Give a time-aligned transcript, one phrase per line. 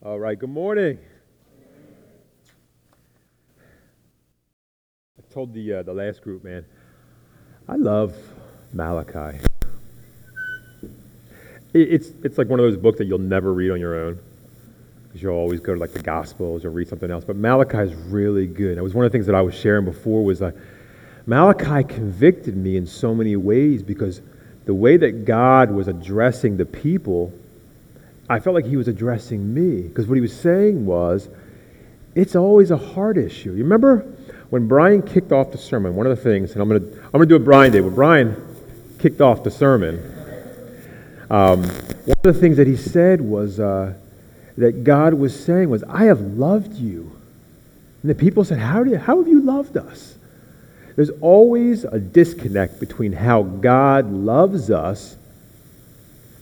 [0.00, 0.96] All right, good morning.
[5.18, 6.64] I told the, uh, the last group, man,
[7.68, 8.16] I love
[8.72, 9.40] Malachi.
[10.82, 10.88] It,
[11.74, 14.20] it's, it's like one of those books that you'll never read on your own
[15.08, 17.24] because you'll always go to like the Gospels or read something else.
[17.24, 18.78] But Malachi is really good.
[18.78, 20.54] It was one of the things that I was sharing before was that
[21.26, 24.22] Malachi convicted me in so many ways because
[24.64, 27.32] the way that God was addressing the people–
[28.28, 31.28] I felt like he was addressing me because what he was saying was,
[32.14, 33.52] it's always a heart issue.
[33.52, 34.00] You remember
[34.50, 35.94] when Brian kicked off the sermon?
[35.94, 37.80] One of the things, and I'm going to I'm to do a Brian day.
[37.80, 38.36] When Brian
[38.98, 39.98] kicked off the sermon,
[41.30, 43.94] um, one of the things that he said was uh,
[44.56, 47.12] that God was saying was, "I have loved you,"
[48.02, 50.16] and the people said, "How do you, how have you loved us?"
[50.96, 55.16] There's always a disconnect between how God loves us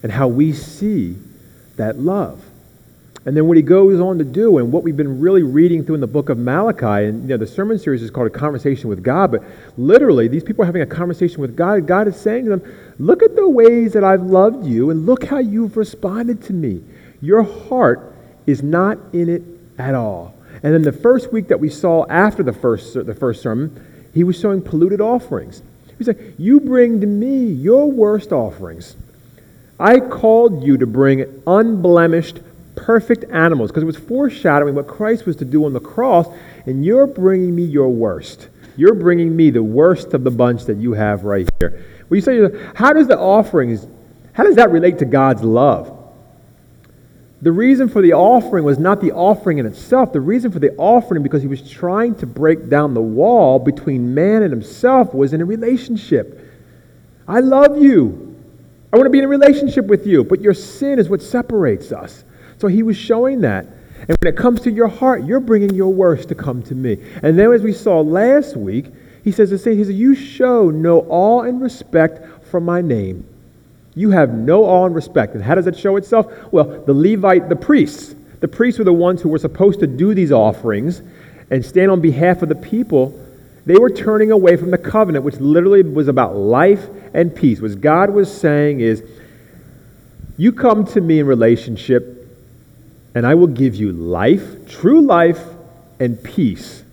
[0.01, 1.17] and how we see
[1.77, 2.43] that love.
[3.25, 5.95] And then what he goes on to do, and what we've been really reading through
[5.95, 8.89] in the book of Malachi, and you know, the sermon series is called A Conversation
[8.89, 9.43] with God, but
[9.77, 11.85] literally, these people are having a conversation with God.
[11.87, 15.25] God is saying to them, Look at the ways that I've loved you, and look
[15.25, 16.81] how you've responded to me.
[17.21, 18.13] Your heart
[18.45, 19.43] is not in it
[19.77, 20.33] at all.
[20.63, 24.23] And then the first week that we saw after the first, the first sermon, he
[24.23, 25.61] was showing polluted offerings.
[25.97, 28.95] He said, You bring to me your worst offerings
[29.79, 32.39] I called you to bring unblemished,
[32.75, 36.27] perfect animals, because it was foreshadowing what Christ was to do on the cross,
[36.65, 38.49] and you're bringing me your worst.
[38.75, 41.83] You're bringing me the worst of the bunch that you have right here.
[42.09, 43.87] Well, you say, how does the offerings,
[44.33, 45.93] how does that relate to God's love?
[47.41, 50.11] The reason for the offering was not the offering in itself.
[50.11, 54.15] The reason for the offering, because he was trying to break down the wall between
[54.15, 56.51] man and himself, was in a relationship.
[57.27, 58.26] I love you.
[58.91, 61.91] I want to be in a relationship with you, but your sin is what separates
[61.91, 62.23] us.
[62.57, 63.65] So he was showing that.
[63.65, 66.97] And when it comes to your heart, you're bringing your worst to come to me.
[67.23, 68.85] And then, as we saw last week,
[69.23, 69.77] he says the same.
[69.77, 73.27] He says, You show no awe and respect for my name.
[73.93, 75.33] You have no awe and respect.
[75.33, 76.31] And how does it show itself?
[76.53, 80.13] Well, the Levite, the priests, the priests were the ones who were supposed to do
[80.13, 81.01] these offerings
[81.49, 83.19] and stand on behalf of the people.
[83.67, 87.59] They were turning away from the covenant, which literally was about life and peace.
[87.59, 89.03] What God was saying is,
[90.37, 92.33] you come to me in relationship,
[93.13, 95.43] and I will give you life, true life,
[95.99, 96.85] and peace.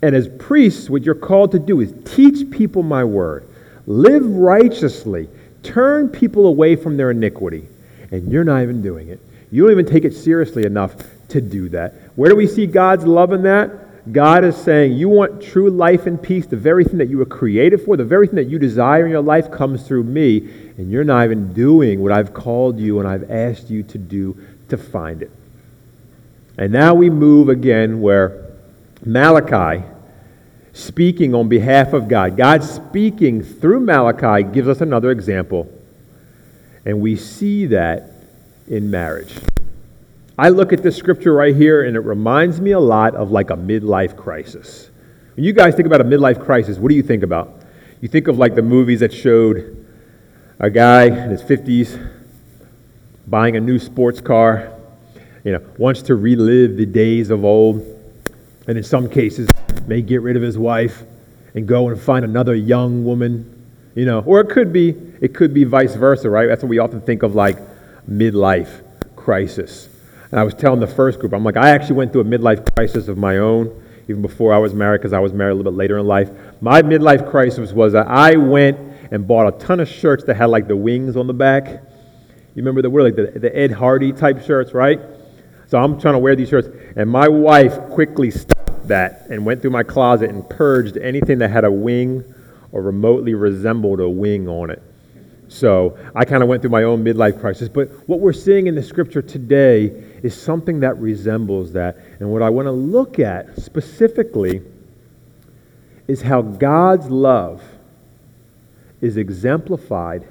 [0.00, 3.46] And as priests, what you're called to do is teach people my word,
[3.86, 5.28] live righteously,
[5.62, 7.68] turn people away from their iniquity.
[8.10, 9.20] And you're not even doing it.
[9.50, 10.96] You don't even take it seriously enough
[11.28, 11.92] to do that.
[12.14, 13.85] Where do we see God's love in that?
[14.12, 17.26] God is saying, You want true life and peace, the very thing that you were
[17.26, 20.38] created for, the very thing that you desire in your life comes through me,
[20.76, 24.36] and you're not even doing what I've called you and I've asked you to do
[24.68, 25.30] to find it.
[26.58, 28.46] And now we move again where
[29.04, 29.84] Malachi,
[30.72, 35.68] speaking on behalf of God, God speaking through Malachi, gives us another example.
[36.84, 38.12] And we see that
[38.68, 39.34] in marriage.
[40.38, 43.48] I look at this scripture right here and it reminds me a lot of like
[43.48, 44.90] a midlife crisis.
[45.34, 47.62] When you guys think about a midlife crisis, what do you think about?
[48.02, 49.86] You think of like the movies that showed
[50.58, 52.12] a guy in his 50s
[53.26, 54.72] buying a new sports car,
[55.42, 57.80] you know, wants to relive the days of old,
[58.68, 59.48] and in some cases
[59.86, 61.04] may get rid of his wife
[61.54, 64.90] and go and find another young woman, you know, or it could be
[65.22, 66.46] it could be vice versa, right?
[66.46, 67.56] That's what we often think of like
[68.06, 68.82] midlife
[69.16, 69.88] crisis.
[70.36, 72.74] And I was telling the first group, I'm like, I actually went through a midlife
[72.74, 75.72] crisis of my own, even before I was married, because I was married a little
[75.72, 76.30] bit later in life.
[76.60, 78.78] My midlife crisis was that I went
[79.10, 81.68] and bought a ton of shirts that had like the wings on the back.
[81.68, 85.00] You remember the word, like the, the Ed Hardy type shirts, right?
[85.68, 86.68] So I'm trying to wear these shirts.
[86.96, 91.48] And my wife quickly stopped that and went through my closet and purged anything that
[91.48, 92.22] had a wing
[92.72, 94.82] or remotely resembled a wing on it.
[95.48, 97.68] So I kind of went through my own midlife crisis.
[97.68, 99.86] But what we're seeing in the scripture today
[100.22, 101.98] is something that resembles that.
[102.20, 104.62] And what I want to look at specifically
[106.08, 107.62] is how God's love
[109.00, 110.26] is exemplified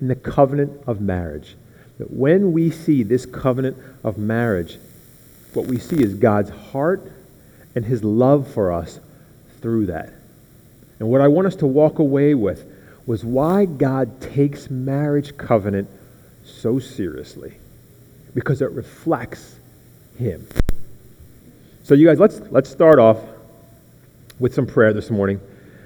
[0.00, 1.56] in the covenant of marriage.
[1.98, 4.78] That when we see this covenant of marriage,
[5.54, 7.10] what we see is God's heart
[7.74, 9.00] and his love for us
[9.60, 10.12] through that.
[10.98, 12.67] And what I want us to walk away with
[13.08, 15.88] was why God takes marriage covenant
[16.44, 17.54] so seriously.
[18.34, 19.58] Because it reflects
[20.18, 20.46] Him.
[21.84, 23.18] So, you guys, let's, let's start off
[24.38, 25.40] with some prayer this morning.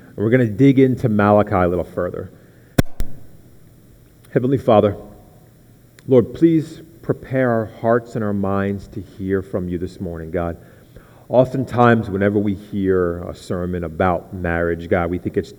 [0.08, 2.32] And we're going to dig into Malachi a little further.
[4.32, 4.96] Heavenly Father,
[6.08, 10.56] Lord, please prepare our hearts and our minds to hear from you this morning, God.
[11.28, 15.54] Oftentimes, whenever we hear a sermon about marriage, God, we think it's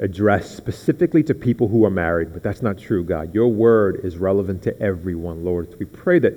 [0.00, 3.34] addressed specifically to people who are married, but that's not true, God.
[3.34, 5.76] Your word is relevant to everyone, Lord.
[5.78, 6.34] We pray that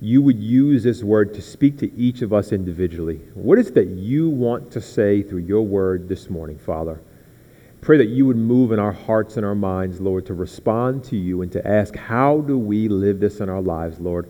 [0.00, 3.20] you would use this word to speak to each of us individually.
[3.34, 7.00] What is it that you want to say through your word this morning, Father?
[7.82, 11.16] Pray that you would move in our hearts and our minds, Lord, to respond to
[11.16, 14.28] you and to ask, how do we live this in our lives, Lord?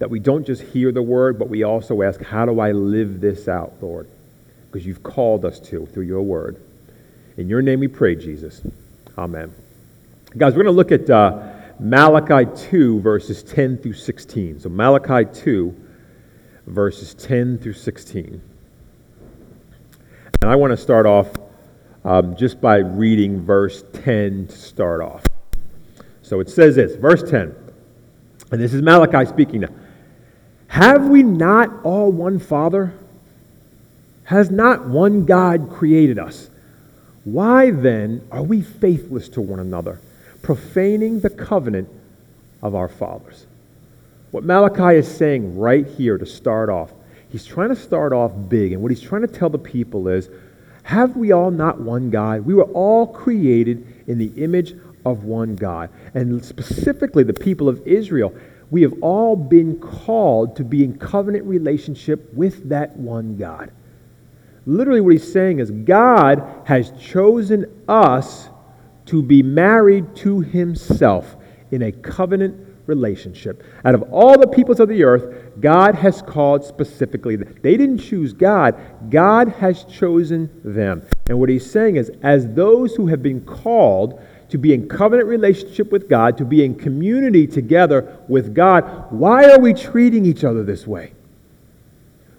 [0.00, 3.20] That we don't just hear the word, but we also ask, how do I live
[3.20, 4.08] this out, Lord?
[4.66, 6.60] Because you've called us to through your word.
[7.36, 8.62] In your name we pray, Jesus.
[9.16, 9.54] Amen.
[10.36, 14.60] Guys, we're going to look at uh, Malachi 2, verses 10 through 16.
[14.60, 15.74] So, Malachi 2,
[16.66, 18.40] verses 10 through 16.
[20.42, 21.28] And I want to start off
[22.04, 25.24] um, just by reading verse 10 to start off.
[26.22, 27.54] So it says this, verse 10,
[28.52, 29.74] and this is Malachi speaking now.
[30.68, 32.94] Have we not all one Father?
[34.24, 36.50] Has not one God created us?
[37.24, 40.00] Why then are we faithless to one another,
[40.42, 41.88] profaning the covenant
[42.62, 43.46] of our fathers?
[44.30, 46.92] What Malachi is saying right here to start off,
[47.28, 50.28] he's trying to start off big, and what he's trying to tell the people is
[50.84, 52.46] have we all not one God?
[52.46, 54.74] We were all created in the image
[55.04, 55.90] of one God.
[56.14, 58.34] And specifically, the people of Israel,
[58.70, 63.70] we have all been called to be in covenant relationship with that one God.
[64.70, 68.50] Literally, what he's saying is God has chosen us
[69.06, 71.36] to be married to himself
[71.72, 73.64] in a covenant relationship.
[73.84, 77.34] Out of all the peoples of the earth, God has called specifically.
[77.34, 78.80] They didn't choose God,
[79.10, 81.02] God has chosen them.
[81.28, 85.28] And what he's saying is, as those who have been called to be in covenant
[85.28, 90.44] relationship with God, to be in community together with God, why are we treating each
[90.44, 91.12] other this way?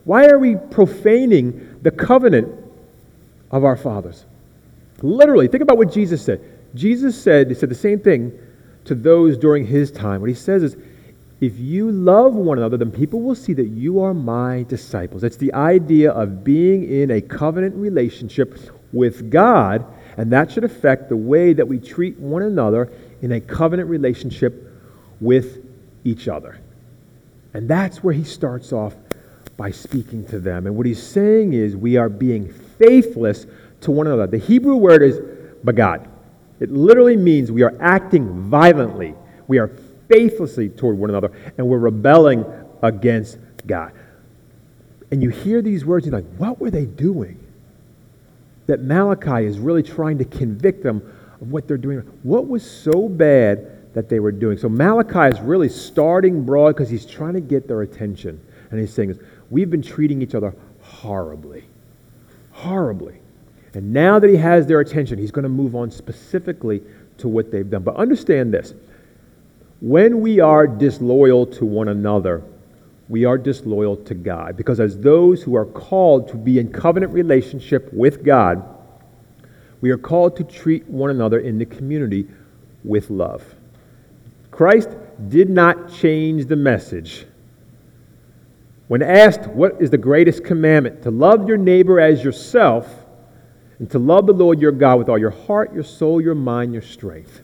[0.04, 2.62] Why are we profaning the covenant
[3.52, 4.26] of our fathers.
[5.02, 6.42] Literally, think about what Jesus said.
[6.74, 8.38] Jesus said, he said the same thing
[8.86, 10.22] to those during his time.
[10.22, 10.78] What he says is,
[11.42, 15.24] if you love one another, then people will see that you are my disciples.
[15.24, 18.60] It's the idea of being in a covenant relationship
[18.94, 19.86] with God,
[20.18, 24.72] and that should affect the way that we treat one another in a covenant relationship
[25.20, 25.66] with
[26.04, 26.60] each other.
[27.54, 28.96] And that's where he starts off
[29.62, 30.66] by speaking to them.
[30.66, 33.46] And what he's saying is we are being faithless
[33.82, 34.26] to one another.
[34.26, 35.20] The Hebrew word is
[35.64, 36.08] bagad.
[36.60, 39.14] It literally means we are acting violently.
[39.48, 39.70] We are
[40.10, 42.44] faithlessly toward one another, and we're rebelling
[42.82, 43.38] against
[43.68, 43.94] God.
[45.12, 47.38] And you hear these words, you're like, what were they doing?
[48.66, 51.04] That Malachi is really trying to convict them
[51.40, 52.00] of what they're doing.
[52.24, 54.58] What was so bad that they were doing?
[54.58, 58.44] So Malachi is really starting broad because he's trying to get their attention.
[58.72, 59.20] And he's saying,
[59.52, 61.66] we've been treating each other horribly.
[62.52, 63.20] Horribly.
[63.74, 66.82] And now that he has their attention, he's going to move on specifically
[67.18, 67.84] to what they've done.
[67.84, 68.74] But understand this
[69.82, 72.44] when we are disloyal to one another,
[73.10, 74.56] we are disloyal to God.
[74.56, 78.64] Because as those who are called to be in covenant relationship with God,
[79.82, 82.28] we are called to treat one another in the community
[82.84, 83.44] with love.
[84.52, 84.90] Christ
[85.30, 87.26] did not change the message
[88.92, 91.04] when asked, What is the greatest commandment?
[91.04, 92.94] To love your neighbor as yourself,
[93.80, 96.74] and to love the Lord your God with all your heart, your soul, your mind,
[96.74, 97.42] your strength.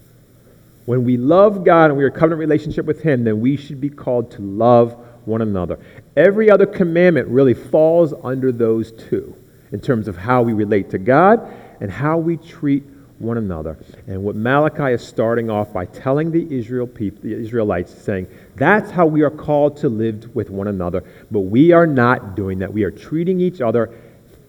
[0.84, 3.80] When we love God and we are in covenant relationship with Him, then we should
[3.80, 5.80] be called to love one another.
[6.18, 9.34] Every other commandment really falls under those two
[9.72, 11.50] in terms of how we relate to God
[11.80, 12.84] and how we treat
[13.20, 13.77] one another.
[14.06, 18.27] And what Malachi is starting off by telling the Israel people, the Israelites, saying,
[18.58, 21.04] that's how we are called to live with one another.
[21.30, 22.74] But we are not doing that.
[22.74, 23.94] We are treating each other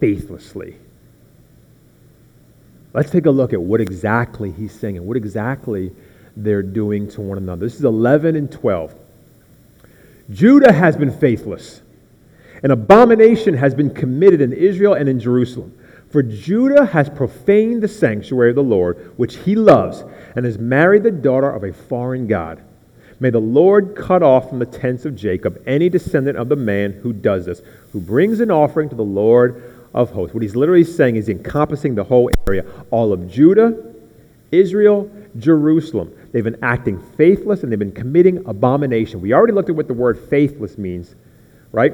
[0.01, 0.77] faithlessly.
[2.95, 5.93] Let's take a look at what exactly he's saying and what exactly
[6.37, 7.67] they're doing to one another.
[7.67, 8.95] This is 11 and 12.
[10.31, 11.83] Judah has been faithless.
[12.63, 15.79] An abomination has been committed in Israel and in Jerusalem.
[16.11, 21.03] For Judah has profaned the sanctuary of the Lord, which he loves, and has married
[21.03, 22.63] the daughter of a foreign God.
[23.21, 26.93] May the Lord cut off from the tents of Jacob any descendant of the man
[26.93, 30.35] who does this, who brings an offering to the Lord of hosts.
[30.35, 33.77] What he's literally saying is encompassing the whole area all of Judah,
[34.53, 36.13] Israel, Jerusalem.
[36.33, 39.21] They've been acting faithless and they've been committing abomination.
[39.21, 41.15] We already looked at what the word faithless means,
[41.73, 41.93] right?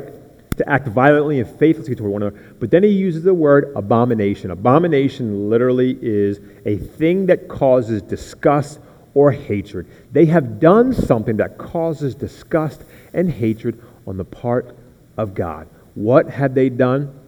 [0.57, 2.55] to act violently and faithlessly toward one another.
[2.61, 4.51] But then he uses the word abomination.
[4.51, 8.79] Abomination literally is a thing that causes disgust
[9.15, 9.87] or hatred.
[10.13, 14.77] They have done something that causes disgust and hatred on the part
[15.17, 15.69] of God.
[15.95, 17.21] What have they done?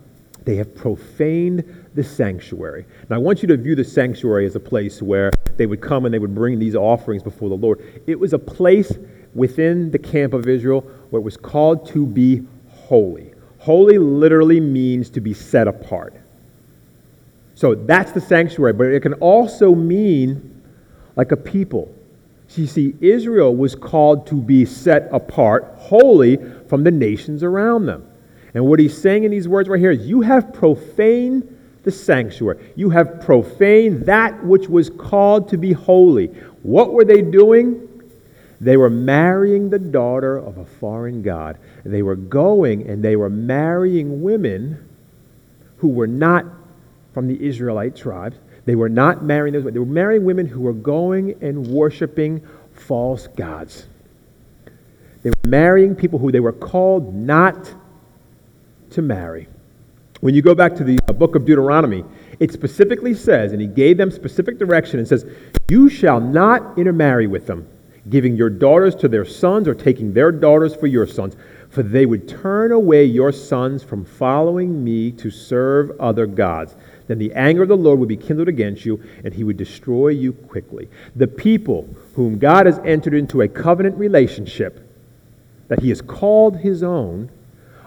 [0.44, 1.64] They have profaned
[1.94, 2.86] the sanctuary.
[3.08, 6.04] Now, I want you to view the sanctuary as a place where they would come
[6.04, 8.02] and they would bring these offerings before the Lord.
[8.06, 8.92] It was a place
[9.34, 13.32] within the camp of Israel where it was called to be holy.
[13.58, 16.14] Holy literally means to be set apart.
[17.54, 20.55] So that's the sanctuary, but it can also mean
[21.16, 21.92] like a people.
[22.54, 28.06] You see, Israel was called to be set apart, holy from the nations around them.
[28.54, 32.72] And what he's saying in these words right here is, You have profaned the sanctuary.
[32.74, 36.28] You have profaned that which was called to be holy.
[36.62, 37.86] What were they doing?
[38.60, 41.58] They were marrying the daughter of a foreign god.
[41.84, 44.88] They were going and they were marrying women
[45.76, 46.46] who were not
[47.12, 48.36] from the Israelite tribes.
[48.66, 49.64] They were not marrying those.
[49.64, 52.42] They were marrying women who were going and worshiping
[52.72, 53.86] false gods.
[55.22, 57.72] They were marrying people who they were called not
[58.90, 59.48] to marry.
[60.20, 62.04] When you go back to the uh, book of Deuteronomy,
[62.40, 65.24] it specifically says, and he gave them specific direction and says,
[65.68, 67.68] You shall not intermarry with them,
[68.08, 71.36] giving your daughters to their sons or taking their daughters for your sons,
[71.68, 76.76] for they would turn away your sons from following me to serve other gods.
[77.06, 80.08] Then the anger of the Lord would be kindled against you, and he would destroy
[80.08, 80.88] you quickly.
[81.14, 84.82] The people whom God has entered into a covenant relationship
[85.68, 87.30] that he has called his own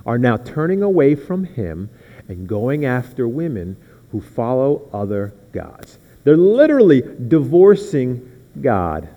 [0.05, 1.89] are now turning away from him
[2.27, 3.75] and going after women
[4.11, 5.99] who follow other gods.
[6.23, 8.29] They're literally divorcing
[8.61, 9.09] God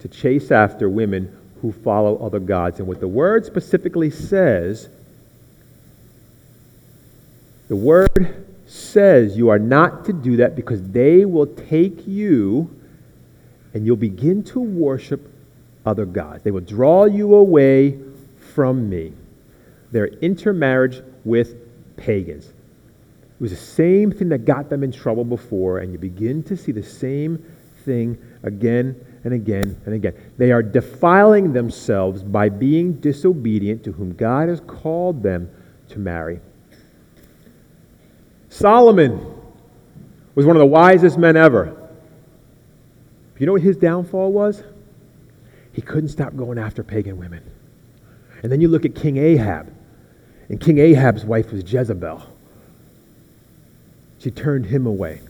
[0.00, 2.78] to chase after women who follow other gods.
[2.78, 4.88] And what the word specifically says,
[7.68, 8.43] the word
[8.74, 12.68] says you are not to do that because they will take you
[13.72, 15.32] and you'll begin to worship
[15.86, 16.42] other gods.
[16.42, 17.98] They will draw you away
[18.54, 19.12] from me.
[19.92, 21.54] Their intermarriage with
[21.96, 22.46] pagans.
[22.46, 26.56] It was the same thing that got them in trouble before, and you begin to
[26.56, 27.44] see the same
[27.84, 30.14] thing again and again and again.
[30.36, 35.50] They are defiling themselves by being disobedient to whom God has called them
[35.90, 36.40] to marry.
[38.54, 39.20] Solomon
[40.36, 41.76] was one of the wisest men ever.
[43.36, 44.62] You know what his downfall was?
[45.72, 47.42] He couldn't stop going after pagan women.
[48.44, 49.74] And then you look at King Ahab,
[50.48, 52.22] and King Ahab's wife was Jezebel.
[54.20, 55.20] She turned him away.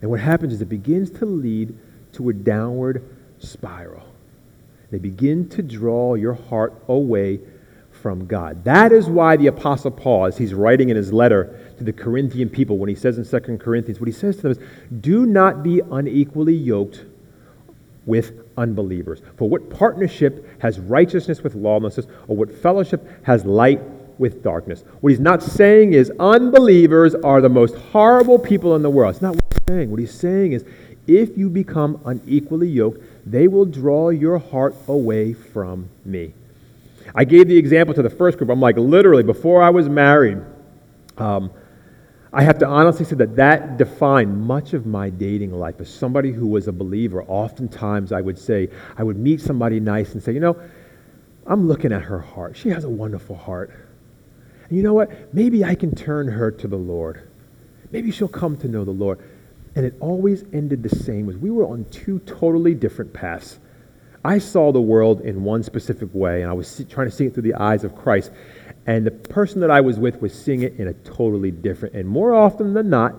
[0.00, 1.76] And what happens is it begins to lead
[2.12, 3.02] to a downward
[3.40, 4.06] spiral.
[4.92, 7.40] They begin to draw your heart away
[7.90, 8.62] from God.
[8.62, 12.48] That is why the Apostle Paul, as he's writing in his letter to the Corinthian
[12.48, 14.58] people, when he says in 2 Corinthians, what he says to them is,
[15.00, 17.04] Do not be unequally yoked
[18.06, 19.20] with unbelievers.
[19.36, 23.80] For what partnership has righteousness with lawlessness, or what fellowship has light
[24.18, 24.84] with darkness?
[25.00, 29.14] What he's not saying is unbelievers are the most horrible people in the world.
[29.14, 29.90] It's not what he's saying.
[29.90, 30.64] What he's saying is
[31.06, 36.32] if you become unequally yoked, they will draw your heart away from me.
[37.14, 38.50] I gave the example to the first group.
[38.50, 40.38] I'm like, literally, before I was married,
[41.18, 41.50] um,
[42.36, 45.80] I have to honestly say that that defined much of my dating life.
[45.80, 50.12] As somebody who was a believer, oftentimes I would say, I would meet somebody nice
[50.12, 50.60] and say, you know,
[51.46, 52.54] I'm looking at her heart.
[52.54, 53.70] She has a wonderful heart.
[54.68, 55.32] And you know what?
[55.32, 57.26] Maybe I can turn her to the Lord.
[57.90, 59.18] Maybe she'll come to know the Lord.
[59.74, 63.60] And it always ended the same as we were on two totally different paths.
[64.26, 67.32] I saw the world in one specific way, and I was trying to see it
[67.32, 68.30] through the eyes of Christ.
[68.86, 71.94] And the person that I was with was seeing it in a totally different.
[71.94, 73.14] And more often than not,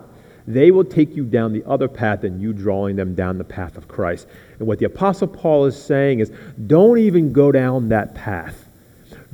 [0.47, 3.75] they will take you down the other path than you drawing them down the path
[3.75, 4.27] of Christ.
[4.59, 6.31] And what the Apostle Paul is saying is
[6.67, 8.69] don't even go down that path.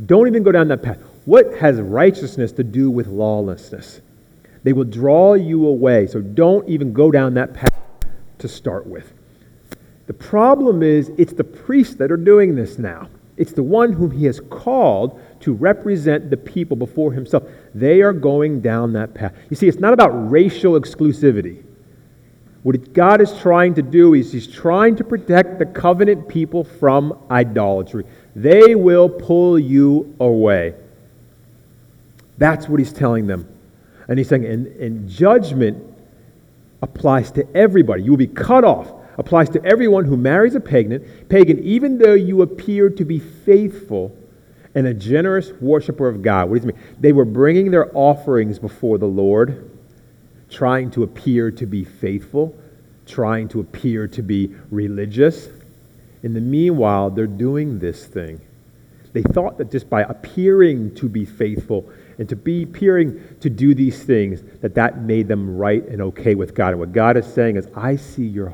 [0.08, 0.98] Don't even go down that path.
[1.26, 4.02] What has righteousness to do with lawlessness?
[4.64, 6.08] They will draw you away.
[6.08, 7.82] So don't even go down that path
[8.40, 9.14] to start with.
[10.08, 13.08] The problem is, it's the priests that are doing this now.
[13.36, 17.44] It's the one whom he has called to represent the people before himself.
[17.74, 19.34] They are going down that path.
[19.50, 21.64] You see, it's not about racial exclusivity.
[22.62, 27.20] What God is trying to do is he's trying to protect the covenant people from
[27.30, 28.06] idolatry.
[28.36, 30.76] They will pull you away.
[32.38, 33.48] That's what he's telling them.
[34.08, 35.84] And he's saying, and, and judgment
[36.82, 38.04] applies to everybody.
[38.04, 42.14] You will be cut off applies to everyone who marries a pagan, pagan, even though
[42.14, 44.16] you appear to be faithful
[44.76, 46.50] and a generous worshiper of God.
[46.50, 46.84] What does it mean?
[47.00, 49.70] They were bringing their offerings before the Lord,
[50.50, 52.56] trying to appear to be faithful.
[53.06, 55.50] trying to appear to be religious.
[56.24, 58.40] In the meanwhile, they're doing this thing.
[59.12, 63.76] They thought that just by appearing to be faithful and to be appearing to do
[63.76, 66.70] these things, that that made them right and okay with God.
[66.70, 68.54] And what God is saying is, I see your.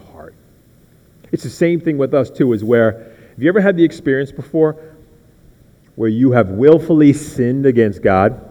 [1.31, 2.91] It's the same thing with us, too, is where,
[3.33, 4.95] have you ever had the experience before
[5.95, 8.49] where you have willfully sinned against God?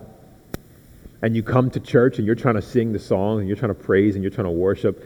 [1.23, 3.75] and you come to church and you're trying to sing the song and you're trying
[3.75, 5.05] to praise and you're trying to worship.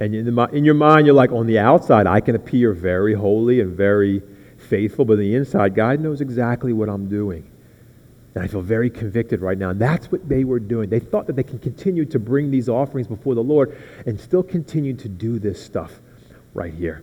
[0.00, 3.12] And in, the, in your mind, you're like, on the outside, I can appear very
[3.12, 4.22] holy and very
[4.56, 7.50] faithful, but on the inside, God knows exactly what I'm doing.
[8.34, 9.70] And I feel very convicted right now.
[9.70, 10.88] And that's what they were doing.
[10.88, 14.42] They thought that they can continue to bring these offerings before the Lord and still
[14.42, 16.00] continue to do this stuff
[16.54, 17.02] right here.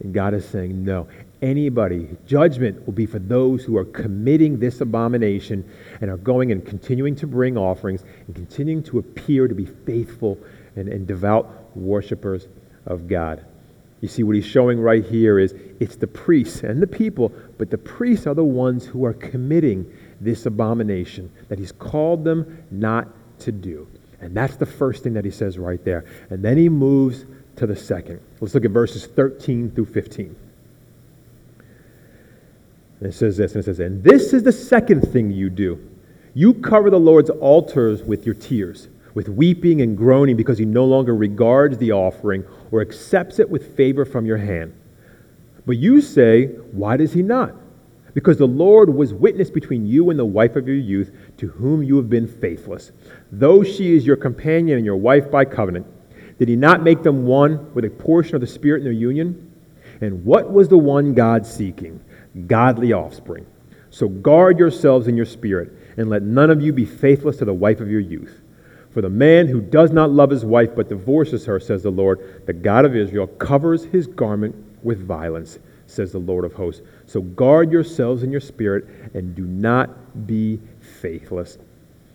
[0.00, 1.06] And God is saying, no
[1.44, 2.08] anybody.
[2.26, 5.68] Judgment will be for those who are committing this abomination
[6.00, 10.38] and are going and continuing to bring offerings and continuing to appear to be faithful
[10.76, 12.48] and, and devout worshippers
[12.86, 13.44] of God.
[14.00, 17.70] You see, what he's showing right here is it's the priests and the people, but
[17.70, 19.90] the priests are the ones who are committing
[20.20, 23.08] this abomination that he's called them not
[23.40, 23.86] to do.
[24.20, 26.06] And that's the first thing that he says right there.
[26.30, 28.20] And then he moves to the second.
[28.40, 30.36] Let's look at verses 13 through 15.
[33.00, 35.90] And it says this, and it says, And this is the second thing you do.
[36.34, 40.84] You cover the Lord's altars with your tears, with weeping and groaning, because he no
[40.84, 44.74] longer regards the offering or accepts it with favor from your hand.
[45.66, 47.54] But you say, Why does he not?
[48.14, 51.82] Because the Lord was witness between you and the wife of your youth, to whom
[51.82, 52.92] you have been faithless.
[53.32, 55.86] Though she is your companion and your wife by covenant,
[56.38, 59.52] did he not make them one with a portion of the Spirit in their union?
[60.00, 62.00] And what was the one God seeking?
[62.46, 63.46] godly offspring.
[63.90, 67.54] So guard yourselves in your spirit, and let none of you be faithless to the
[67.54, 68.40] wife of your youth.
[68.90, 72.42] For the man who does not love his wife but divorces her, says the Lord,
[72.46, 76.82] the God of Israel, covers his garment with violence, says the Lord of hosts.
[77.06, 80.60] So guard yourselves in your spirit, and do not be
[81.00, 81.58] faithless.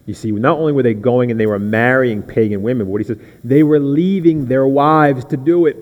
[0.09, 3.01] You see, not only were they going and they were marrying pagan women, but what
[3.01, 5.77] he says, they were leaving their wives to do it.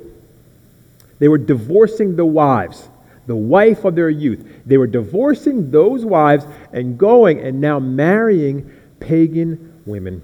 [1.20, 2.90] They were divorcing the wives
[3.26, 4.46] the wife of their youth.
[4.66, 10.22] They were divorcing those wives and going and now marrying pagan women.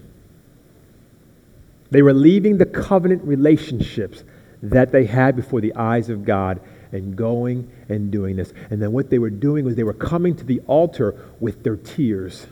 [1.89, 4.25] They were leaving the covenant relationships
[4.63, 6.59] that they had before the eyes of God
[6.91, 8.53] and going and doing this.
[8.69, 11.77] And then what they were doing was they were coming to the altar with their
[11.77, 12.47] tears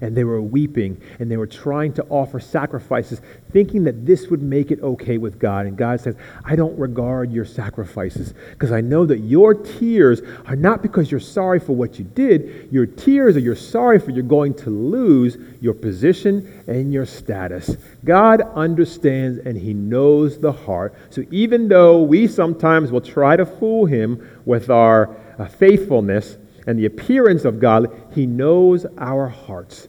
[0.00, 3.20] and they were weeping and they were trying to offer sacrifices,
[3.52, 5.66] thinking that this would make it okay with God.
[5.66, 10.56] And God says, I don't regard your sacrifices because I know that your tears are
[10.56, 12.68] not because you're sorry for what you did.
[12.70, 17.76] Your tears are you're sorry for you're going to lose your position and your status.
[18.04, 20.94] God understands and He knows the heart.
[21.10, 26.78] So even though we sometimes will try to fool Him with our uh, faithfulness, and
[26.78, 29.88] the appearance of God, He knows our hearts.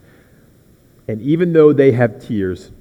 [1.08, 2.72] And even though they have tears,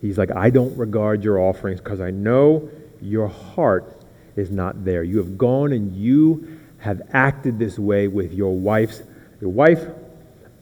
[0.00, 4.00] He's like, I don't regard your offerings because I know your heart
[4.36, 5.02] is not there.
[5.02, 9.02] You have gone and you have acted this way with your wife's,
[9.40, 9.86] your wife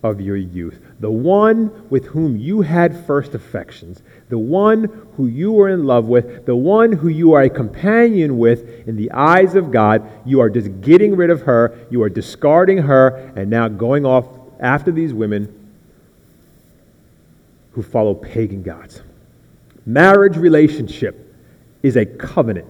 [0.03, 4.85] of your youth, the one with whom you had first affections, the one
[5.17, 8.97] who you were in love with, the one who you are a companion with in
[8.97, 10.09] the eyes of God.
[10.25, 14.27] You are just getting rid of her, you are discarding her, and now going off
[14.61, 15.73] after these women
[17.73, 19.03] who follow pagan gods.
[19.85, 21.35] Marriage relationship
[21.83, 22.69] is a covenant.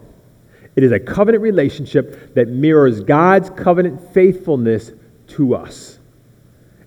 [0.77, 4.93] It is a covenant relationship that mirrors God's covenant faithfulness
[5.29, 5.99] to us.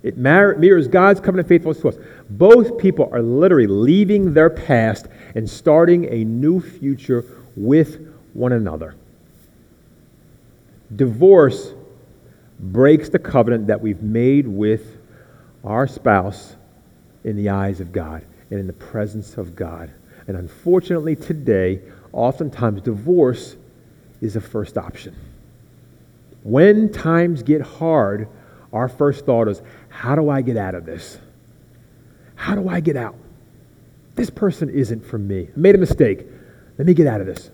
[0.08, 1.98] It mirrors God's covenant faithfulness to us.
[2.30, 7.26] Both people are literally leaving their past and starting a new future
[7.58, 8.96] with one another.
[10.96, 11.74] Divorce
[12.58, 14.98] breaks the covenant that we've made with
[15.65, 16.56] our spouse
[17.26, 19.91] in the eyes of God and in the presence of God.
[20.28, 21.82] And unfortunately, today,
[22.13, 23.58] oftentimes divorce
[24.22, 25.15] is the first option.
[26.43, 28.30] When times get hard,
[28.78, 31.20] our first thought is, how do I get out of this?
[32.36, 33.16] How do I get out?
[34.16, 35.50] This person isn't for me.
[35.56, 36.26] I made a mistake.
[36.78, 37.52] Let me get out of this.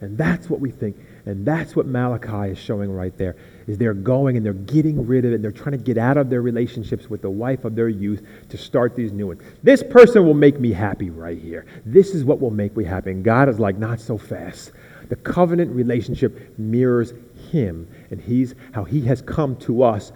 [0.00, 0.96] And that's what we think.
[1.26, 3.36] And that's what Malachi is showing right there.
[3.68, 5.36] Is they're going and they're getting rid of it.
[5.36, 8.26] And they're trying to get out of their relationships with the wife of their youth
[8.48, 9.42] to start these new ones.
[9.62, 11.66] This person will make me happy right here.
[11.86, 13.12] This is what will make me happy.
[13.12, 14.72] And God is like, not so fast.
[15.08, 17.12] The covenant relationship mirrors
[17.50, 20.10] him and he's how he has come to us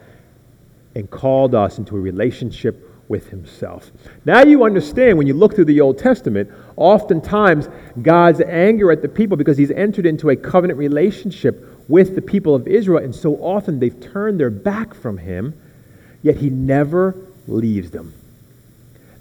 [0.97, 3.93] and called us into a relationship with himself.
[4.25, 7.69] Now you understand when you look through the Old Testament, oftentimes
[8.01, 12.55] God's anger at the people because he's entered into a covenant relationship with the people
[12.55, 15.55] of Israel, and so often they've turned their back from him,
[16.23, 17.15] yet he never
[17.47, 18.15] leaves them.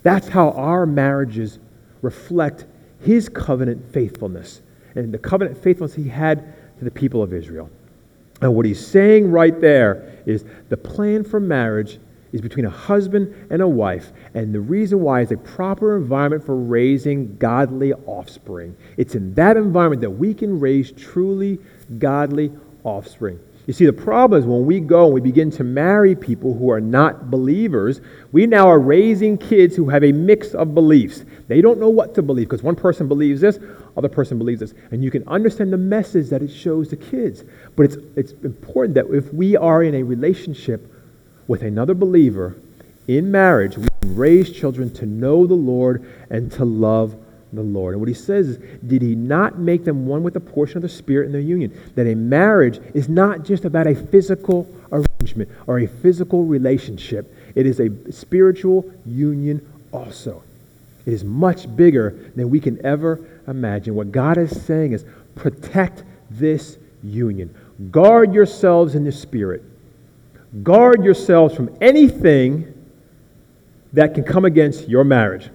[0.02, 1.60] That's how our marriages
[2.02, 2.66] reflect
[3.02, 4.62] his covenant faithfulness
[4.96, 7.70] and the covenant faithfulness he had to the people of Israel.
[8.42, 12.00] And what he's saying right there is the plan for marriage
[12.34, 14.12] is between a husband and a wife.
[14.34, 18.76] And the reason why is a proper environment for raising godly offspring.
[18.98, 21.60] It's in that environment that we can raise truly
[21.98, 22.52] godly
[22.84, 23.40] offspring.
[23.68, 26.70] You see, the problem is when we go and we begin to marry people who
[26.70, 28.00] are not believers,
[28.32, 31.26] we now are raising kids who have a mix of beliefs.
[31.48, 33.58] They don't know what to believe because one person believes this,
[33.98, 34.76] other person believes this.
[34.92, 37.44] And you can understand the message that it shows the kids.
[37.76, 40.92] But it's, it's important that if we are in a relationship
[41.48, 42.56] with another believer
[43.08, 47.16] in marriage, we can raise children to know the Lord and to love
[47.56, 47.94] the Lord.
[47.94, 50.82] And what he says is, did he not make them one with a portion of
[50.84, 51.78] the Spirit in their union?
[51.96, 57.66] That a marriage is not just about a physical arrangement or a physical relationship, it
[57.66, 60.44] is a spiritual union also.
[61.06, 63.96] It is much bigger than we can ever imagine.
[63.96, 67.54] What God is saying is, protect this union.
[67.92, 69.64] Guard yourselves in the Spirit.
[70.64, 72.72] Guard yourselves from anything
[73.94, 75.50] that can come against your marriage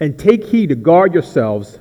[0.00, 1.78] and take heed to guard yourselves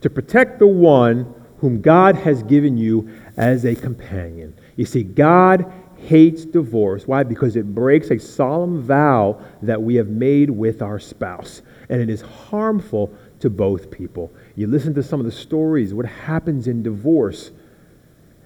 [0.00, 4.54] to protect the one whom God has given you as a companion.
[4.76, 7.06] You see, God hates divorce.
[7.06, 7.24] Why?
[7.24, 12.08] Because it breaks a solemn vow that we have made with our spouse, and it
[12.08, 14.32] is harmful to both people.
[14.54, 17.50] You listen to some of the stories, what happens in divorce,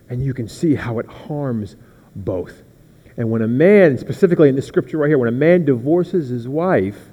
[0.08, 1.76] and you can see how it harms
[2.16, 2.62] both.
[3.16, 6.48] And when a man, specifically in the scripture right here, when a man divorces his
[6.48, 7.10] wife,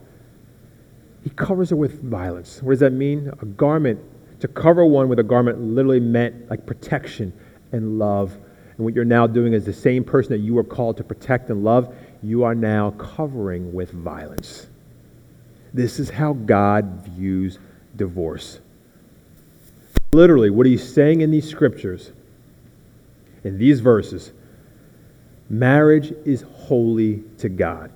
[1.29, 2.59] he covers her with violence.
[2.63, 3.31] What does that mean?
[3.39, 3.99] A garment.
[4.39, 7.31] To cover one with a garment literally meant like protection
[7.71, 8.35] and love.
[8.75, 11.51] And what you're now doing is the same person that you were called to protect
[11.51, 14.67] and love, you are now covering with violence.
[15.71, 17.59] This is how God views
[17.95, 18.59] divorce.
[20.11, 22.11] Literally, what he's saying in these scriptures,
[23.43, 24.31] in these verses,
[25.47, 27.91] marriage is holy to God.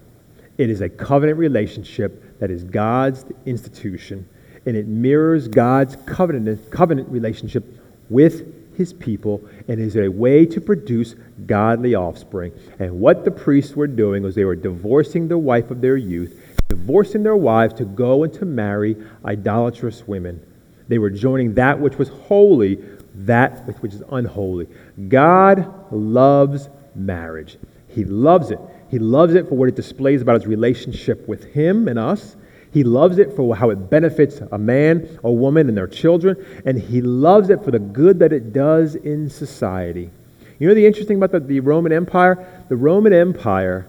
[0.60, 4.28] It is a covenant relationship that is God's institution,
[4.66, 7.64] and it mirrors God's covenant, covenant relationship
[8.10, 11.16] with his people and is a way to produce
[11.46, 12.52] godly offspring.
[12.80, 16.40] And what the priests were doing was they were divorcing the wife of their youth,
[16.70, 20.44] divorcing their wives to go and to marry idolatrous women.
[20.88, 22.76] They were joining that which was holy,
[23.16, 24.68] that which is unholy.
[25.08, 27.58] God loves marriage.
[27.88, 28.60] He loves it.
[28.94, 32.36] He loves it for what it displays about his relationship with him and us.
[32.72, 36.38] He loves it for how it benefits a man, a woman, and their children.
[36.64, 40.12] And he loves it for the good that it does in society.
[40.60, 42.66] You know the interesting about the, the Roman Empire?
[42.70, 43.88] The Roman Empire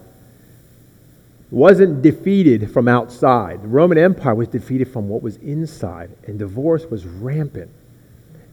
[1.51, 3.62] wasn't defeated from outside.
[3.62, 7.71] The Roman Empire was defeated from what was inside, and divorce was rampant.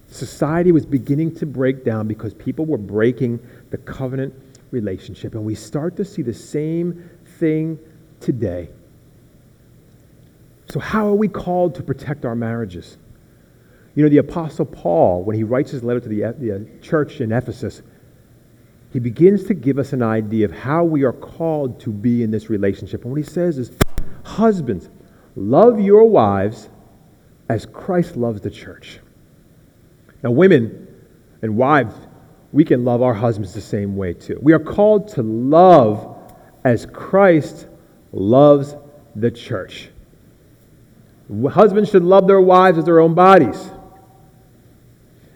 [0.10, 4.34] Society was beginning to break down because people were breaking the covenant
[4.72, 5.36] relationship.
[5.36, 7.80] And we start to see the same thing
[8.20, 8.70] today.
[10.70, 12.98] So, how are we called to protect our marriages?
[13.94, 17.20] You know, the Apostle Paul, when he writes his letter to the, the uh, church
[17.20, 17.82] in Ephesus,
[18.94, 22.32] he begins to give us an idea of how we are called to be in
[22.32, 23.04] this relationship.
[23.04, 23.72] And what he says is,
[24.24, 24.90] Husbands,
[25.36, 26.70] love your wives
[27.50, 29.00] as Christ loves the church.
[30.24, 30.88] Now, women
[31.42, 31.96] and wives,
[32.54, 34.38] we can love our husbands the same way too.
[34.42, 36.18] We are called to love
[36.64, 37.68] as Christ
[38.12, 38.76] loves
[39.16, 39.90] the church.
[41.50, 43.72] Husbands should love their wives as their own bodies.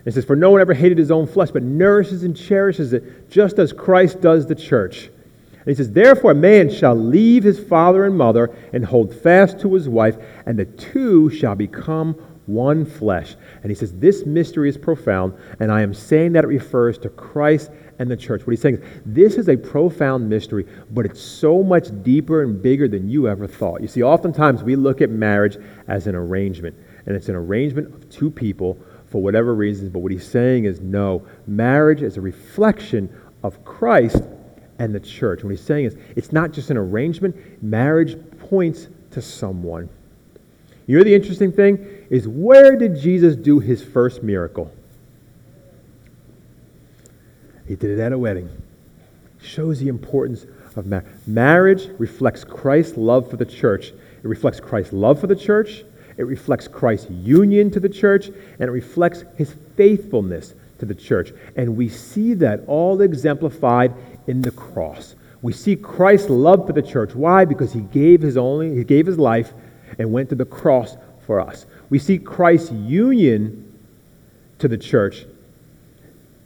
[0.03, 3.29] It says, For no one ever hated his own flesh, but nourishes and cherishes it,
[3.29, 5.09] just as Christ does the church.
[5.53, 9.59] And he says, Therefore, a man shall leave his father and mother and hold fast
[9.61, 13.35] to his wife, and the two shall become one flesh.
[13.61, 17.09] And he says, This mystery is profound, and I am saying that it refers to
[17.09, 18.45] Christ and the church.
[18.45, 22.61] What he's saying is, this is a profound mystery, but it's so much deeper and
[22.61, 23.81] bigger than you ever thought.
[23.81, 28.09] You see, oftentimes we look at marriage as an arrangement, and it's an arrangement of
[28.09, 28.77] two people
[29.07, 33.09] for whatever reasons, but what he's saying is, no, marriage is a reflection
[33.43, 34.21] of Christ
[34.79, 35.43] and the church.
[35.43, 39.89] What he's saying is, it's not just an arrangement, marriage points to someone.
[40.87, 44.71] You know the interesting thing is where did Jesus do his first miracle?
[47.67, 48.49] He did it at a wedding.
[49.41, 50.45] Shows the importance
[50.77, 51.07] of marriage.
[51.27, 53.87] Marriage reflects Christ's love for the church.
[53.87, 55.83] It reflects Christ's love for the church.
[56.17, 58.27] It reflects Christ's union to the church.
[58.27, 61.33] And it reflects his faithfulness to the church.
[61.57, 63.93] And we see that all exemplified
[64.27, 65.15] in the cross.
[65.41, 67.13] We see Christ's love for the church.
[67.13, 67.43] Why?
[67.43, 69.53] Because he gave his only, he gave his life
[69.99, 71.65] and went to the cross for us.
[71.89, 73.61] We see Christ's union
[74.59, 75.25] to the church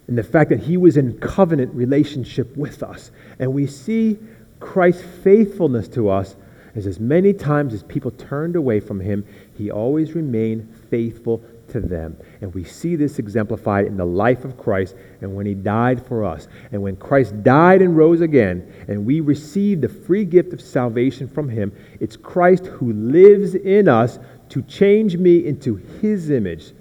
[0.08, 3.12] and the fact that he was in covenant relationship with us.
[3.38, 4.18] And we see
[4.60, 6.36] Christ's faithfulness to us
[6.76, 9.26] as as many times as people turned away from him,
[9.58, 12.18] he always remained faithful to them.
[12.42, 16.26] And we see this exemplified in the life of Christ and when he died for
[16.26, 16.48] us.
[16.72, 21.28] And when Christ died and rose again, and we received the free gift of salvation
[21.28, 26.74] from him, it's Christ who lives in us to change me into his image,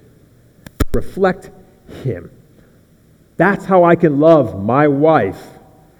[0.93, 1.51] reflect
[2.03, 2.31] him.
[3.37, 5.41] That's how I can love my wife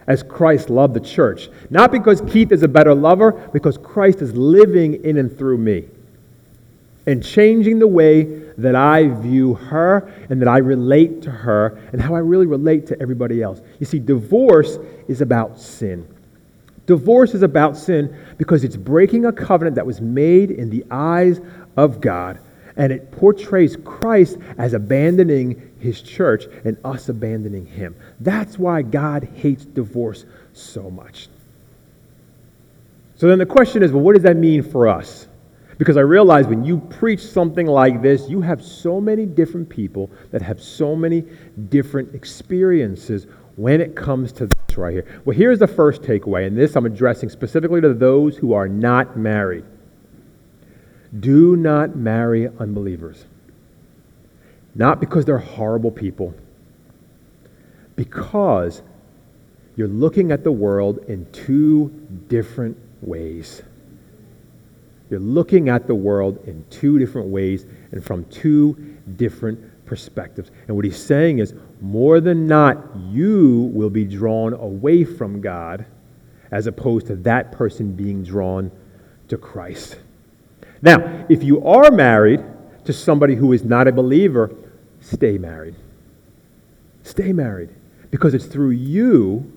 [0.07, 1.49] as Christ loved the church.
[1.69, 5.85] Not because Keith is a better lover, because Christ is living in and through me
[7.05, 8.23] and changing the way
[8.57, 12.87] that I view her and that I relate to her and how I really relate
[12.87, 13.61] to everybody else.
[13.79, 14.77] You see, divorce
[15.07, 16.07] is about sin.
[16.89, 21.39] Divorce is about sin because it's breaking a covenant that was made in the eyes
[21.77, 22.39] of God.
[22.77, 27.95] And it portrays Christ as abandoning his church and us abandoning him.
[28.21, 31.27] That's why God hates divorce so much.
[33.17, 35.27] So then the question is well, what does that mean for us?
[35.77, 40.09] Because I realize when you preach something like this, you have so many different people
[40.31, 41.23] that have so many
[41.69, 43.27] different experiences
[43.59, 45.21] when it comes to this right here.
[45.25, 49.17] Well, here's the first takeaway, and this I'm addressing specifically to those who are not
[49.17, 49.65] married.
[51.19, 53.25] Do not marry unbelievers.
[54.75, 56.33] Not because they're horrible people,
[57.97, 58.81] because
[59.75, 61.89] you're looking at the world in two
[62.29, 63.61] different ways.
[65.09, 70.49] You're looking at the world in two different ways and from two different perspectives.
[70.67, 75.85] And what he's saying is more than not, you will be drawn away from God
[76.51, 78.71] as opposed to that person being drawn
[79.27, 79.97] to Christ.
[80.81, 82.43] Now, if you are married
[82.85, 84.53] to somebody who is not a believer,
[84.99, 85.75] stay married.
[87.03, 87.69] Stay married
[88.11, 89.51] because it's through you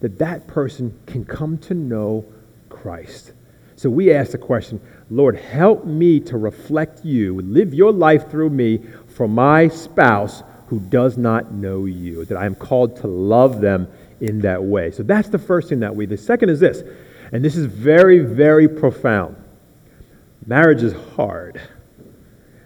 [0.00, 2.24] that that person can come to know
[2.68, 3.32] Christ.
[3.76, 8.50] So we ask the question Lord, help me to reflect you, live your life through
[8.50, 13.60] me for my spouse who does not know you, that I am called to love
[13.60, 13.88] them
[14.20, 14.90] in that way.
[14.90, 16.06] So that's the first thing that we.
[16.06, 16.82] The second is this,
[17.32, 19.36] and this is very, very profound.
[20.46, 21.60] Marriage is hard.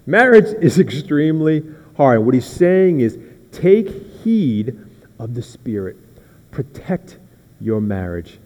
[0.06, 1.62] Marriage is extremely
[1.96, 2.24] hard.
[2.24, 3.18] What he's saying is
[3.52, 3.88] take
[4.22, 4.78] heed
[5.18, 5.96] of the Spirit,
[6.50, 7.18] protect
[7.60, 8.38] your marriage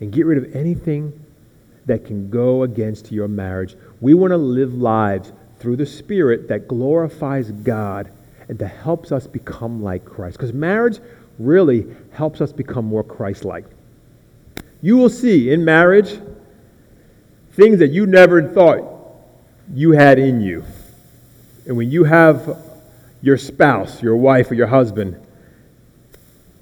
[0.00, 1.24] and get rid of anything
[1.86, 3.76] that can go against your marriage.
[4.00, 8.10] We want to live lives through the Spirit that glorifies God
[8.48, 10.36] and that helps us become like Christ.
[10.36, 10.98] Because marriage
[11.38, 13.64] really helps us become more Christ like.
[14.82, 16.20] You will see in marriage
[17.52, 18.82] things that you never thought
[19.72, 20.64] you had in you.
[21.66, 22.58] And when you have
[23.22, 25.24] your spouse, your wife, or your husband,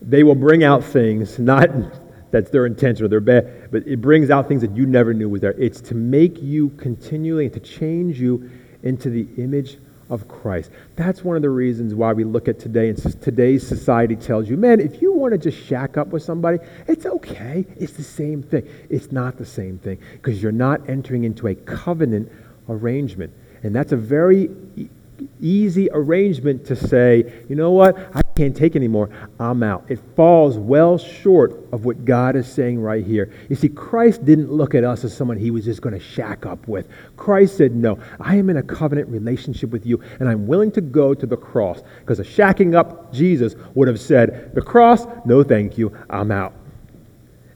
[0.03, 1.71] they will bring out things, not
[2.31, 5.29] that's their intention or their bad, but it brings out things that you never knew
[5.29, 5.55] was there.
[5.59, 8.51] It's to make you continually to change you
[8.83, 10.71] into the image of Christ.
[10.97, 14.57] That's one of the reasons why we look at today, and today's society tells you,
[14.57, 17.65] man, if you want to just shack up with somebody, it's okay.
[17.77, 18.69] It's the same thing.
[18.89, 22.31] It's not the same thing because you're not entering into a covenant
[22.69, 23.33] arrangement.
[23.63, 24.51] And that's a very
[25.41, 29.85] easy arrangement to say, you know what, I can't take anymore, I'm out.
[29.89, 33.33] It falls well short of what God is saying right here.
[33.49, 36.47] You see, Christ didn't look at us as someone he was just going to shack
[36.47, 36.89] up with.
[37.17, 40.81] Christ said, no, I am in a covenant relationship with you, and I'm willing to
[40.81, 41.83] go to the cross.
[42.01, 46.55] Because a shacking up Jesus would have said, the cross, no thank you, I'm out.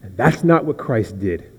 [0.02, 1.50] And that's not what Christ did.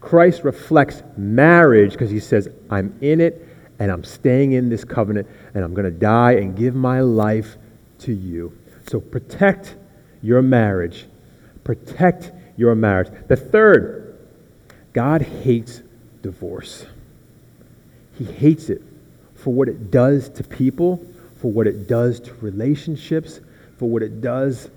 [0.00, 5.26] Christ reflects marriage because he says, I'm in it and I'm staying in this covenant
[5.54, 7.56] and I'm going to die and give my life
[8.00, 8.56] to you.
[8.88, 9.76] So protect
[10.22, 11.06] your marriage.
[11.62, 13.08] Protect your marriage.
[13.28, 14.18] The third,
[14.92, 15.82] God hates
[16.22, 16.86] divorce.
[18.18, 18.82] He hates it
[19.34, 21.04] for what it does to people,
[21.36, 23.40] for what it does to relationships,
[23.76, 24.70] for what it does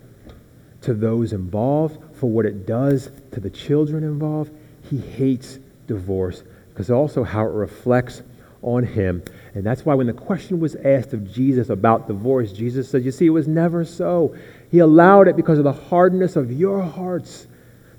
[0.81, 4.51] to those involved, for what it does to the children involved.
[4.89, 8.21] He hates divorce because also how it reflects
[8.61, 9.23] on him.
[9.53, 13.11] And that's why when the question was asked of Jesus about divorce, Jesus said, You
[13.11, 14.35] see, it was never so.
[14.71, 17.47] He allowed it because of the hardness of your hearts.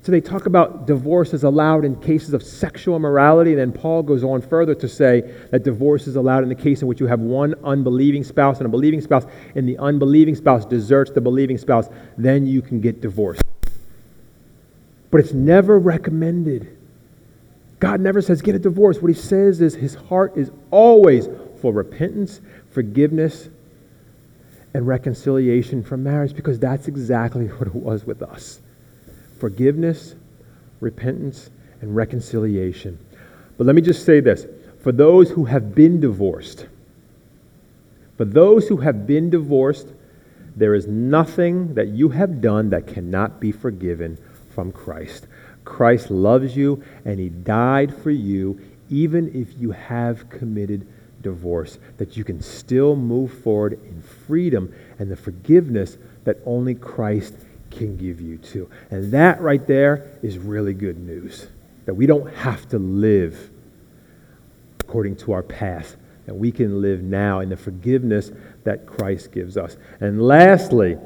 [0.01, 3.51] So they talk about divorce is allowed in cases of sexual immorality.
[3.51, 6.81] And then Paul goes on further to say that divorce is allowed in the case
[6.81, 10.65] in which you have one unbelieving spouse and a believing spouse, and the unbelieving spouse
[10.65, 11.89] deserts the believing spouse.
[12.17, 13.41] Then you can get divorced.
[15.11, 16.78] But it's never recommended.
[17.79, 19.01] God never says get a divorce.
[19.01, 21.27] What he says is his heart is always
[21.61, 23.49] for repentance, forgiveness,
[24.73, 28.61] and reconciliation from marriage because that's exactly what it was with us
[29.39, 30.15] forgiveness,
[30.81, 32.99] repentance, and reconciliation.
[33.57, 34.45] But let me just say this
[34.81, 36.67] for those who have been divorced,
[38.17, 39.93] for those who have been divorced,
[40.55, 44.17] there is nothing that you have done that cannot be forgiven
[44.53, 45.27] from Christ.
[45.65, 50.87] Christ loves you and he died for you even if you have committed
[51.21, 57.35] divorce, that you can still move forward in freedom and the forgiveness that only Christ
[57.69, 58.69] can give you too.
[58.89, 61.47] And that right there is really good news.
[61.85, 63.51] That we don't have to live
[64.79, 68.31] according to our past, that we can live now in the forgiveness
[68.63, 69.77] that Christ gives us.
[69.99, 70.97] And lastly,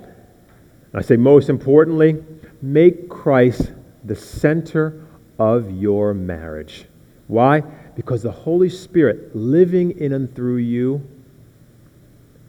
[0.93, 2.23] I say most importantly,
[2.61, 3.71] make Christ
[4.03, 5.05] the center
[5.39, 6.85] of your marriage.
[7.27, 7.61] Why?
[7.95, 11.07] Because the Holy Spirit living in and through you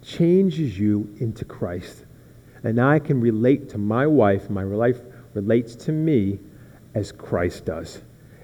[0.02, 2.04] changes you into Christ
[2.64, 4.98] and I can relate to my wife, my life
[5.34, 6.38] relates to me
[6.94, 8.00] as Christ does.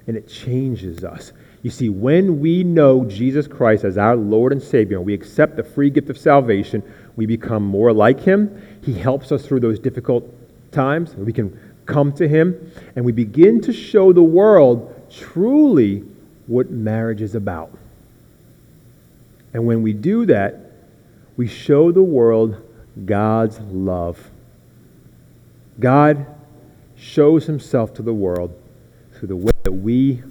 [0.07, 1.33] And it changes us.
[1.63, 5.57] You see, when we know Jesus Christ as our Lord and Savior, and we accept
[5.57, 6.83] the free gift of salvation,
[7.17, 8.63] we become more like Him.
[8.83, 10.25] He helps us through those difficult
[10.71, 11.15] times.
[11.17, 11.59] We can
[11.91, 16.05] come to Him, and we begin to show the world truly
[16.47, 17.77] what marriage is about.
[19.53, 20.73] And when we do that,
[21.37, 22.63] we show the world
[23.05, 24.31] God's love.
[25.79, 26.27] God
[26.97, 28.55] shows himself to the world
[29.15, 30.23] through the way that we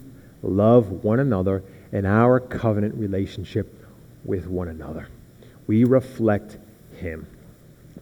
[0.43, 3.73] love one another in our covenant relationship
[4.23, 5.07] with one another.
[5.67, 6.57] We reflect
[6.95, 7.25] him.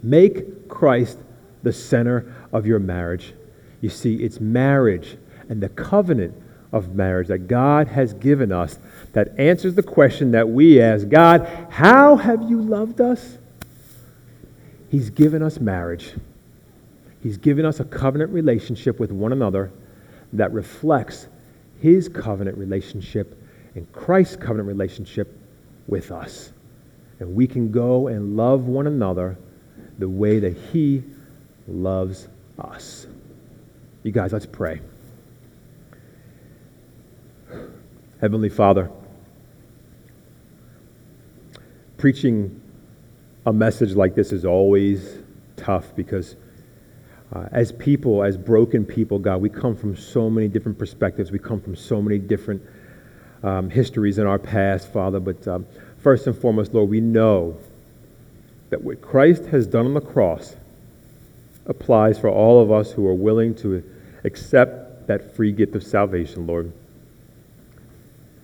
[0.04, 1.18] Make Christ
[1.64, 3.34] the center of your marriage.
[3.82, 5.18] You see, it's marriage
[5.50, 6.36] and the covenant
[6.72, 8.80] of marriage that God has given us
[9.14, 13.38] that answers the question that we ask God, how have you loved us?
[14.90, 16.14] He's given us marriage.
[17.22, 19.72] He's given us a covenant relationship with one another
[20.34, 21.28] that reflects
[21.82, 23.42] his covenant relationship
[23.76, 25.38] and Christ's covenant relationship
[25.88, 26.52] with us.
[27.20, 29.38] And we can go and love one another
[30.00, 31.04] the way that he
[31.68, 32.28] loves
[32.60, 33.08] us.
[34.08, 34.80] You guys, let's pray.
[38.22, 38.90] Heavenly Father,
[41.98, 42.62] preaching
[43.46, 45.18] a message like this is always
[45.58, 46.38] tough because
[47.36, 51.30] uh, as people, as broken people, God, we come from so many different perspectives.
[51.30, 52.62] We come from so many different
[53.44, 55.20] um, histories in our past, Father.
[55.20, 55.68] But um,
[55.98, 57.58] first and foremost, Lord, we know
[58.70, 60.56] that what Christ has done on the cross
[61.66, 63.84] applies for all of us who are willing to
[64.24, 66.72] accept that free gift of salvation, Lord.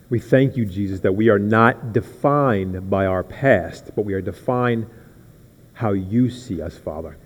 [0.09, 4.21] We thank you, Jesus, that we are not defined by our past, but we are
[4.21, 4.85] defined
[5.73, 7.17] how you see us, Father.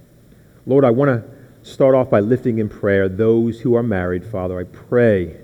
[0.65, 4.59] Lord, I want to start off by lifting in prayer those who are married, Father.
[4.59, 5.35] I pray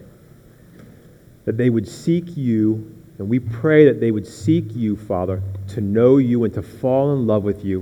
[1.46, 5.82] that they would seek you, and we pray that they would seek you, Father, to
[5.82, 7.82] know you and to fall in love with you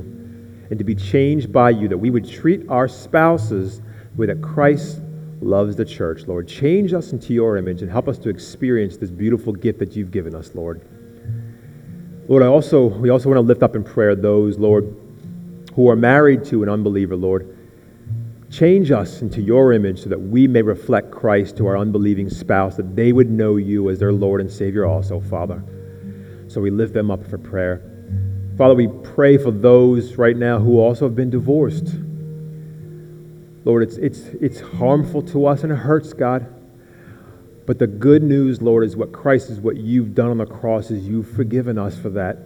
[0.71, 3.81] and to be changed by you, that we would treat our spouses
[4.15, 5.01] with a Christ
[5.41, 6.47] loves the church, Lord.
[6.47, 10.11] Change us into your image and help us to experience this beautiful gift that you've
[10.11, 10.81] given us, Lord.
[12.27, 14.95] Lord, I also we also want to lift up in prayer those, Lord,
[15.75, 17.57] who are married to an unbeliever, Lord.
[18.51, 22.75] Change us into your image so that we may reflect Christ to our unbelieving spouse,
[22.75, 25.63] that they would know you as their Lord and Savior also, Father.
[26.47, 27.81] So we lift them up for prayer.
[28.57, 31.95] Father, we pray for those right now who also have been divorced.
[33.63, 36.47] Lord, it's, it's, it's harmful to us and it hurts, God.
[37.65, 40.89] But the good news, Lord, is what Christ is what you've done on the cross
[40.89, 42.37] is you've forgiven us for that.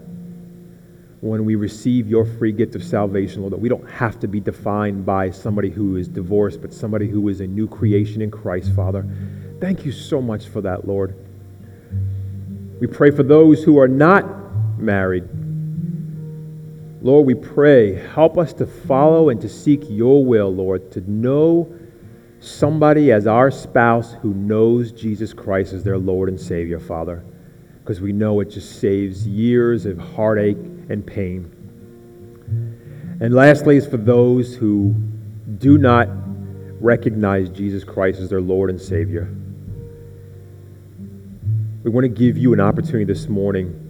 [1.21, 4.39] When we receive your free gift of salvation, Lord, that we don't have to be
[4.39, 8.75] defined by somebody who is divorced, but somebody who is a new creation in Christ,
[8.75, 9.07] Father.
[9.59, 11.15] Thank you so much for that, Lord.
[12.81, 14.25] We pray for those who are not
[14.77, 15.23] married
[17.05, 21.71] Lord, we pray, help us to follow and to seek your will, Lord, to know
[22.39, 27.23] somebody as our spouse who knows Jesus Christ as their Lord and Savior, Father.
[27.77, 31.51] because we know it just saves years of heartache and pain.
[33.21, 34.95] And lastly, is for those who
[35.59, 36.09] do not
[36.81, 39.31] recognize Jesus Christ as their Lord and Savior.
[41.83, 43.84] We want to give you an opportunity this morning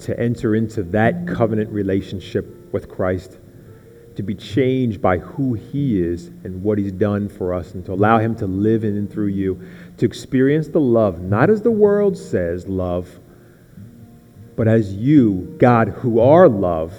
[0.00, 3.38] to enter into that covenant relationship with Christ,
[4.16, 7.92] to be changed by who He is and what He's done for us, and to
[7.92, 9.60] allow Him to live in and through you,
[9.98, 13.08] to experience the love, not as the world says love,
[14.56, 16.92] but as you, God, who are love,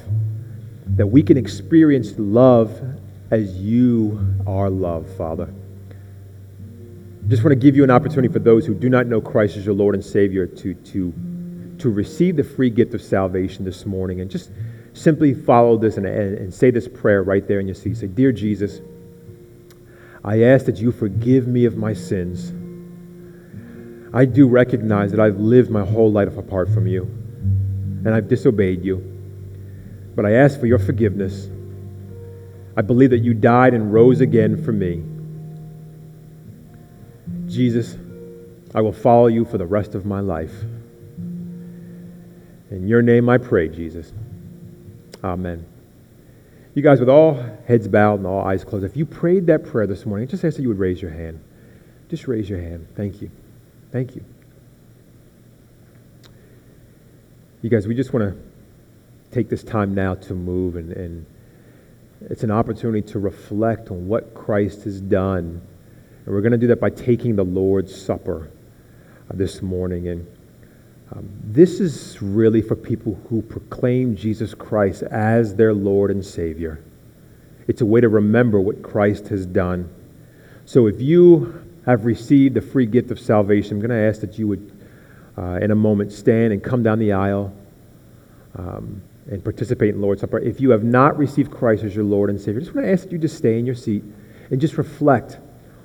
[0.95, 2.81] that we can experience love
[3.29, 5.53] as you are love, Father.
[7.27, 9.65] Just want to give you an opportunity for those who do not know Christ as
[9.65, 11.13] your Lord and Savior to, to,
[11.81, 14.21] to receive the free gift of salvation this morning.
[14.21, 14.51] And just
[14.93, 17.97] simply follow this and, and, and say this prayer right there in your seat.
[17.97, 18.81] Say, Dear Jesus,
[20.23, 22.53] I ask that you forgive me of my sins.
[24.13, 28.83] I do recognize that I've lived my whole life apart from you and I've disobeyed
[28.83, 28.97] you.
[30.15, 31.49] But I ask for your forgiveness.
[32.75, 35.03] I believe that you died and rose again for me.
[37.47, 37.97] Jesus,
[38.73, 40.53] I will follow you for the rest of my life.
[42.71, 44.13] In your name I pray, Jesus.
[45.23, 45.65] Amen.
[46.73, 47.33] You guys, with all
[47.67, 50.55] heads bowed and all eyes closed, if you prayed that prayer this morning, just ask
[50.55, 51.43] that you would raise your hand.
[52.09, 52.87] Just raise your hand.
[52.95, 53.29] Thank you.
[53.91, 54.23] Thank you.
[57.61, 58.41] You guys, we just want to
[59.31, 61.25] take this time now to move, and, and
[62.21, 65.61] it's an opportunity to reflect on what Christ has done.
[66.25, 68.49] And we're going to do that by taking the Lord's Supper
[69.29, 70.07] uh, this morning.
[70.07, 70.25] And
[71.11, 76.83] um, this is really for people who proclaim Jesus Christ as their Lord and Savior.
[77.67, 79.93] It's a way to remember what Christ has done.
[80.65, 84.39] So if you have received the free gift of salvation, I'm going to ask that
[84.39, 84.71] you would,
[85.37, 87.53] uh, in a moment, stand and come down the aisle.
[88.55, 90.39] Um, and participate in Lord's Supper.
[90.39, 92.91] If you have not received Christ as your Lord and Savior, I just want to
[92.91, 94.03] ask that you to stay in your seat
[94.49, 95.37] and just reflect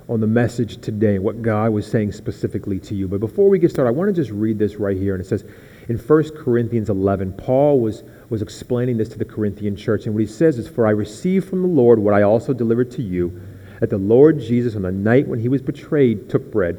[0.09, 3.07] on the message today, what God was saying specifically to you.
[3.07, 5.13] But before we get started, I want to just read this right here.
[5.13, 5.43] And it says
[5.89, 10.05] in 1 Corinthians 11, Paul was, was explaining this to the Corinthian church.
[10.05, 12.89] And what he says is, For I received from the Lord what I also delivered
[12.91, 13.41] to you,
[13.81, 16.77] that the Lord Jesus, on the night when he was betrayed, took bread.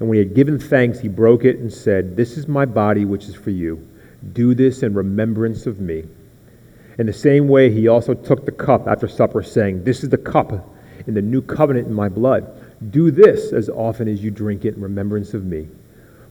[0.00, 3.04] And when he had given thanks, he broke it and said, This is my body,
[3.04, 3.88] which is for you.
[4.32, 6.04] Do this in remembrance of me.
[6.98, 10.18] In the same way, he also took the cup after supper, saying, This is the
[10.18, 10.73] cup
[11.06, 12.46] in the new covenant in my blood.
[12.90, 15.68] Do this as often as you drink it in remembrance of me.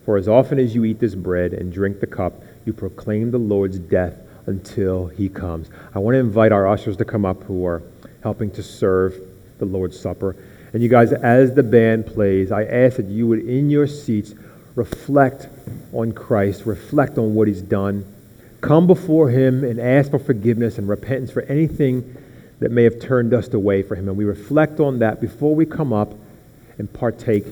[0.04, 3.38] For as often as you eat this bread and drink the cup, you proclaim the
[3.38, 4.14] Lord's death
[4.46, 5.70] until he comes.
[5.94, 7.82] I want to invite our ushers to come up who are
[8.22, 9.16] helping to serve
[9.58, 10.36] the Lord's Supper.
[10.72, 14.34] And you guys, as the band plays, I ask that you would, in your seats,
[14.74, 15.48] reflect
[15.92, 18.04] on Christ, reflect on what he's done,
[18.60, 22.16] come before him and ask for forgiveness and repentance for anything
[22.60, 24.08] that may have turned us away from him.
[24.08, 26.14] And we reflect on that before we come up
[26.78, 27.46] and partake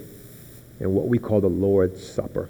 [0.81, 2.49] in what we call the Lord's Supper.